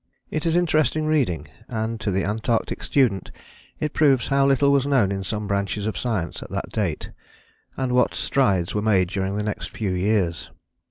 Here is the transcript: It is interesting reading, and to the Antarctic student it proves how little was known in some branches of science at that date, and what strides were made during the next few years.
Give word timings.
It 0.31 0.47
is 0.47 0.55
interesting 0.55 1.05
reading, 1.05 1.47
and 1.67 2.01
to 2.01 2.09
the 2.09 2.23
Antarctic 2.25 2.81
student 2.81 3.29
it 3.79 3.93
proves 3.93 4.29
how 4.29 4.47
little 4.47 4.71
was 4.71 4.87
known 4.87 5.11
in 5.11 5.23
some 5.23 5.45
branches 5.45 5.85
of 5.85 5.95
science 5.95 6.41
at 6.41 6.49
that 6.49 6.69
date, 6.71 7.11
and 7.77 7.91
what 7.91 8.15
strides 8.15 8.73
were 8.73 8.81
made 8.81 9.09
during 9.09 9.35
the 9.35 9.43
next 9.43 9.69
few 9.69 9.91
years. 9.91 10.49